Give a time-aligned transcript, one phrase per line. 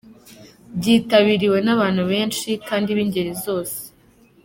[0.77, 3.77] byitabiriwe n’abantu benshi kandi b’ingeri zose.